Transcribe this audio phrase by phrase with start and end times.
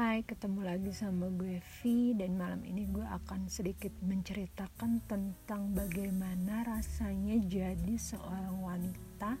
[0.00, 1.80] Hai, ketemu lagi sama gue V
[2.16, 9.36] dan malam ini gue akan sedikit menceritakan tentang bagaimana rasanya jadi seorang wanita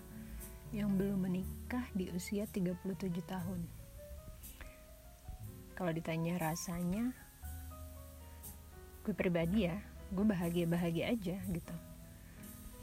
[0.76, 2.76] yang belum menikah di usia 37
[3.24, 3.64] tahun.
[5.80, 7.08] Kalau ditanya rasanya,
[9.00, 9.80] gue pribadi ya,
[10.12, 11.74] gue bahagia-bahagia aja gitu.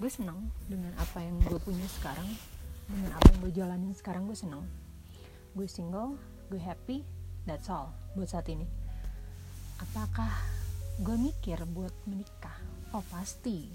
[0.02, 2.26] Gue senang dengan apa yang gue punya sekarang,
[2.90, 4.66] dengan apa yang gue jalanin sekarang gue senang.
[5.54, 6.18] Gue single,
[6.50, 7.06] gue happy,
[7.48, 8.68] That's all buat saat ini.
[9.80, 10.28] Apakah
[11.00, 12.60] gue mikir buat menikah?
[12.92, 13.72] Oh pasti.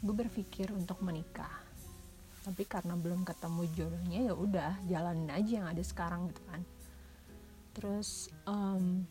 [0.00, 1.60] Gue berpikir untuk menikah.
[2.40, 6.64] Tapi karena belum ketemu jodohnya ya udah jalanin aja yang ada sekarang gitu kan.
[7.76, 9.04] Terus um,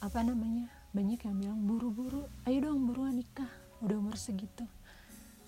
[0.00, 0.72] apa namanya?
[0.96, 3.52] Banyak yang bilang buru-buru, ayo dong buruan nikah,
[3.84, 4.64] udah umur segitu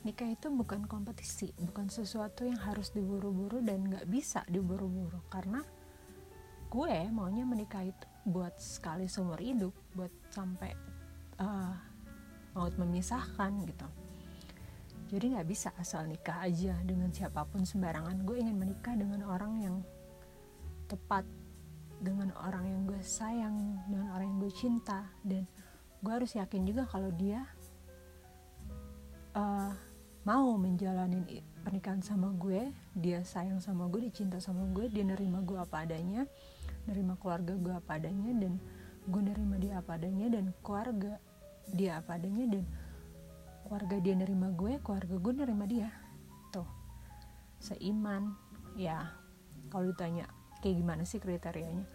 [0.09, 5.21] nikah itu bukan kompetisi bukan sesuatu yang harus diburu-buru dan nggak bisa diburu-buru.
[5.29, 5.61] Karena
[6.73, 10.73] gue maunya menikah itu buat sekali seumur hidup buat sampai
[11.45, 11.77] uh,
[12.57, 13.89] maut memisahkan gitu.
[15.13, 18.25] Jadi nggak bisa asal nikah aja dengan siapa pun sembarangan.
[18.25, 19.77] Gue ingin menikah dengan orang yang
[20.89, 21.29] tepat
[22.01, 25.05] dengan orang yang gue sayang dengan orang yang gue cinta.
[25.21, 25.45] Dan
[26.01, 27.45] gue harus yakin juga kalau dia
[30.29, 35.57] mau menjalani pernikahan sama gue dia sayang sama gue dicinta sama gue dia nerima gue
[35.57, 36.29] apa adanya
[36.85, 38.61] nerima keluarga gue apa adanya dan
[39.09, 41.17] gue nerima dia apa adanya dan keluarga
[41.73, 42.65] dia apa adanya dan
[43.65, 45.89] keluarga dia nerima gue keluarga gue nerima dia.
[46.53, 46.69] Tuh
[47.61, 48.37] seiman.
[48.77, 49.09] Ya
[49.73, 50.29] kalau ditanya
[50.61, 51.89] kayak gimana sih kriterianya?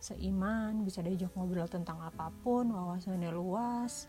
[0.00, 4.08] Seiman bisa diajak ngobrol tentang apa pun wawasannya luas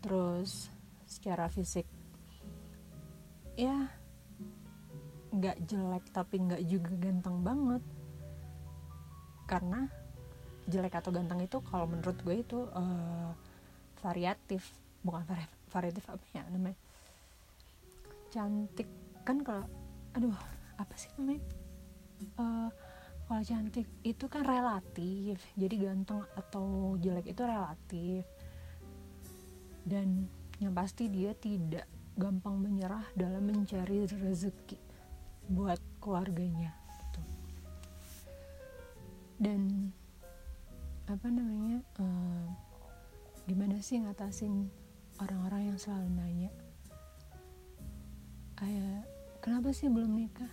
[0.00, 0.72] terus
[1.04, 1.84] secara fisik
[3.56, 3.88] ya
[5.32, 7.82] nggak jelek tapi nggak juga ganteng banget.
[9.48, 9.88] Karena
[10.68, 13.32] jelek atau ganteng itu kalau menurut gue itu uh,
[14.00, 14.62] variatif.
[15.02, 16.78] Bukan vari variatif apa ya namanya?
[18.30, 18.88] Cantik.
[19.24, 19.66] Kan kalau
[20.12, 20.36] aduh
[20.76, 21.42] apa sih namanya?
[22.38, 22.68] Uh,
[23.26, 25.40] kalau cantik itu kan relatif.
[25.56, 28.22] Jadi ganteng atau jelek itu relatif.
[29.82, 30.30] Dan
[30.62, 34.76] yang pasti dia tidak gampang menyerah dalam mencari rezeki
[35.48, 37.22] buat keluarganya gitu.
[39.42, 39.90] dan
[41.10, 42.46] apa namanya uh,
[43.50, 44.70] gimana sih ngatasin
[45.18, 46.50] orang-orang yang selalu nanya?
[48.54, 49.04] Kayak
[49.42, 50.52] kenapa sih belum nikah?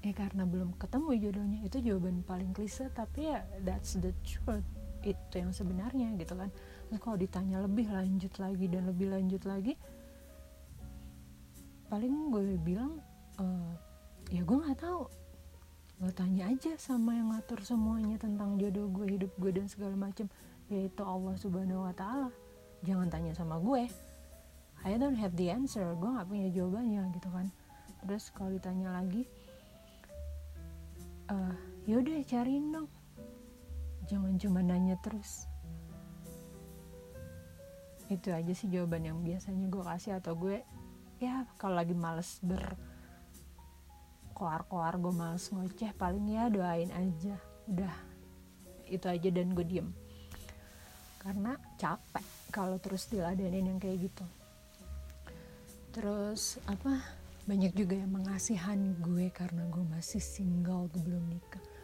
[0.00, 1.58] Ya karena belum ketemu jodohnya.
[1.64, 4.64] Itu jawaban paling klise tapi ya that's the truth.
[5.00, 6.52] Itu yang sebenarnya gitu kan.
[6.88, 9.74] Terus kalau ditanya lebih lanjut lagi dan lebih lanjut lagi
[11.90, 13.02] paling gue bilang
[13.36, 13.44] e,
[14.30, 15.10] ya gue nggak tahu.
[16.00, 20.30] Lo tanya aja sama yang ngatur semuanya tentang jodoh gue hidup gue dan segala macem.
[20.70, 22.30] Yaitu Allah subhanahu wa taala.
[22.86, 23.90] Jangan tanya sama gue.
[24.80, 25.92] I don't have the answer.
[25.98, 27.50] Gue nggak punya jawabannya gitu kan.
[28.06, 29.28] Terus kalau ditanya lagi
[31.28, 32.88] uh, yaudah cariin dong.
[34.08, 35.50] Jangan cuma nanya terus.
[38.10, 40.64] Itu aja sih jawaban yang biasanya gue kasih atau gue
[41.20, 42.64] ya kalau lagi males ber
[44.32, 47.36] koar-koar gue males ngoceh paling ya doain aja.
[47.68, 47.92] Udah
[48.88, 49.88] itu aja dan gue diem.
[51.20, 54.24] Karena capek kalau terus diladenin yang kayak gitu.
[55.92, 57.04] Terus apa
[57.44, 61.79] banyak juga yang mengasihani gue karena gue masih single gue belum nikah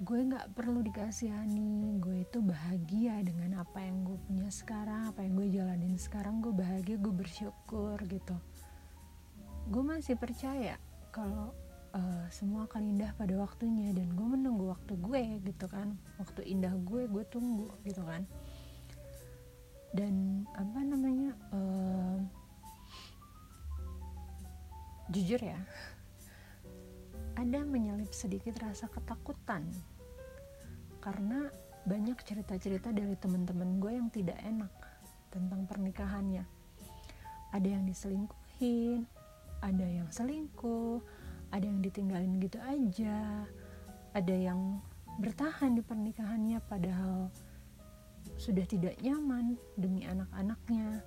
[0.00, 2.00] gue nggak perlu dikasihani.
[2.00, 6.40] Gue itu bahagia dengan apa yang gue punya sekarang apa yang gue jalanin sekarang.
[6.40, 8.36] Gue bahagia gue bersyukur gitu.
[9.68, 10.80] Gue masih percaya
[11.12, 11.52] kalau
[11.92, 15.92] uh, semua akan indah pada waktunya dan gue menunggu waktu gue gitu kan.
[16.16, 18.24] Waktu indah gue gue tunggu gitu kan.
[19.92, 22.16] Dan apa namanya uh,
[25.12, 25.58] jujur ya
[27.40, 29.64] ada menyelip sedikit rasa ketakutan
[31.00, 31.48] karena
[31.88, 34.68] banyak cerita-cerita dari teman-teman gue yang tidak enak
[35.32, 36.44] tentang pernikahannya.
[37.56, 39.08] Ada yang diselingkuhin,
[39.64, 41.00] ada yang selingkuh,
[41.48, 43.48] ada yang ditinggalin gitu aja,
[44.12, 44.84] ada yang
[45.16, 47.32] bertahan di pernikahannya padahal
[48.36, 51.00] sudah tidak nyaman demi anak-anaknya.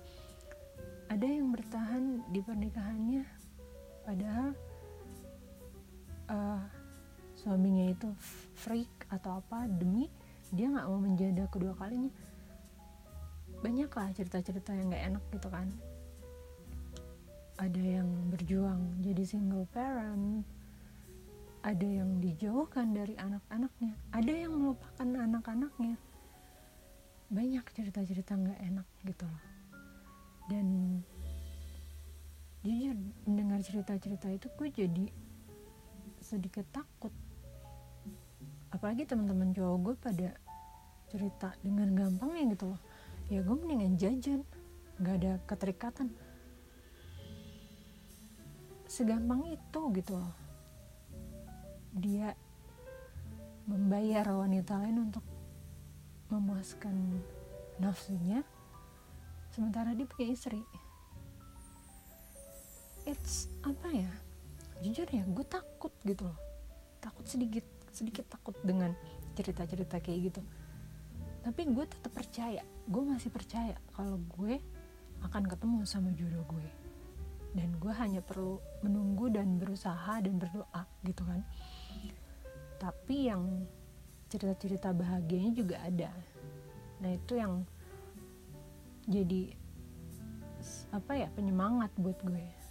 [1.14, 3.22] Ada yang bertahan di pernikahannya
[4.02, 4.73] padahal
[6.30, 6.62] uh,
[7.34, 8.08] suaminya itu
[8.56, 10.08] freak atau apa demi
[10.54, 12.12] dia nggak mau menjadi kedua kalinya.
[13.64, 15.68] Banyak lah cerita-cerita yang nggak enak gitu kan.
[17.58, 20.42] Ada yang berjuang jadi single parent
[21.64, 25.96] ada yang dijauhkan dari anak-anaknya ada yang melupakan anak-anaknya.
[27.32, 29.44] Banyak cerita-cerita nggak enak gitu loh.
[30.44, 31.00] Dan
[32.60, 35.04] jujur mendengar cerita-cerita itu gue jadi
[36.34, 37.14] sedikit takut.
[38.74, 40.28] Apalagi teman-teman cowok gue pada
[41.06, 42.80] cerita dengan gampangnya gitu loh.
[43.30, 44.42] Ya gue mendingan jajan
[44.98, 46.10] nggak ada keterikatan.
[48.90, 50.34] Segampang itu gitu loh.
[51.94, 52.34] Dia
[53.70, 55.22] membayar wanita lain untuk
[56.28, 57.22] memuaskan
[57.78, 58.42] nafsunya
[59.54, 60.58] sementara dia punya istri.
[63.06, 64.23] It's apa ya
[64.84, 66.38] jujur ya gue takut gitu loh.
[67.00, 68.92] Takut sedikit sedikit takut dengan
[69.32, 70.40] cerita-cerita kayak gitu.
[71.40, 74.60] Tapi gue tetap percaya gue masih percaya kalau gue
[75.24, 76.68] akan ketemu sama jodoh gue.
[77.56, 81.40] Dan gue hanya perlu menunggu dan berusaha dan berdoa gitu kan.
[82.76, 83.64] Tapi yang
[84.28, 86.12] cerita-cerita bahagianya juga ada.
[87.00, 87.64] Nah itu yang
[89.08, 89.54] jadi
[90.90, 92.63] apa ya penyemangat buat gue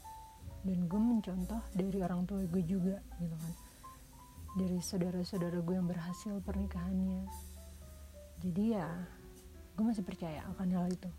[0.63, 3.53] dan gue mencontoh dari orang tua gue juga gitu kan.
[4.55, 7.27] Dari saudara-saudara gue yang berhasil pernikahannya.
[8.39, 8.87] Jadi ya
[9.75, 11.11] gue masih percaya akan hal itu.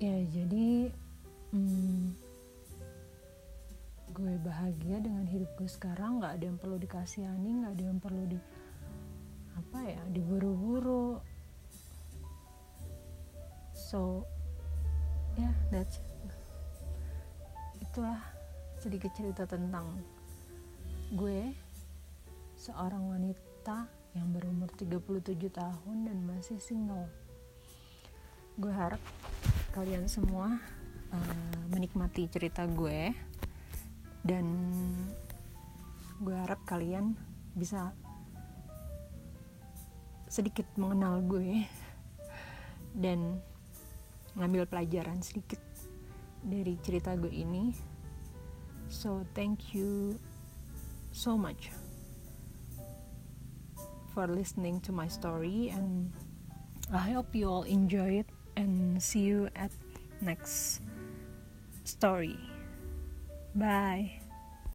[0.00, 0.92] Ya jadi
[1.56, 2.12] hmm,
[4.12, 6.20] gue bahagia dengan hidup gue sekarang.
[6.20, 8.38] Nggak ada yang perlu dikasihani nggak ada yang perlu di
[9.56, 11.16] apa ya diburu-buru.
[13.72, 14.28] So
[15.40, 16.19] ya yeah, that's it
[18.00, 18.24] itulah
[18.80, 20.00] sedikit cerita tentang
[21.12, 21.52] gue
[22.56, 27.04] seorang wanita yang berumur 37 tahun dan masih single.
[28.56, 29.04] Gue harap
[29.76, 30.56] kalian semua
[31.12, 33.12] uh, menikmati cerita gue
[34.24, 34.48] dan
[36.24, 37.12] gue harap kalian
[37.52, 37.92] bisa
[40.24, 41.68] sedikit mengenal gue
[42.96, 43.44] dan
[44.40, 45.60] ngambil pelajaran sedikit
[46.40, 47.89] dari cerita gue ini
[48.90, 50.18] so thank you
[51.12, 51.70] so much
[54.12, 56.12] for listening to my story and
[56.92, 58.26] I hope you all enjoy it
[58.56, 59.70] and see you at
[60.20, 60.82] next
[61.84, 62.36] story.
[63.54, 64.19] Bye